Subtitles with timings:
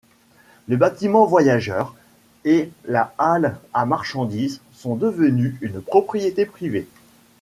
[0.67, 1.93] Le bâtiment voyageurs
[2.43, 6.87] et la hall à marchandises sont devenus une propriété privée.